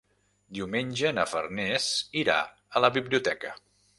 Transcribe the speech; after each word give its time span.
Diumenge 0.59 1.11
na 1.17 1.25
Farners 1.33 1.85
irà 2.23 2.39
a 2.81 2.85
la 2.87 2.93
biblioteca. 2.99 3.55